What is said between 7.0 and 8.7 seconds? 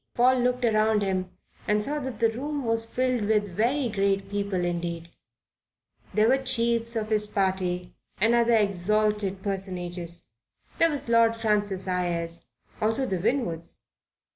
his party and other